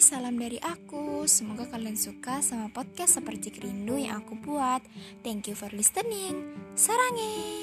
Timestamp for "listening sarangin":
5.72-7.55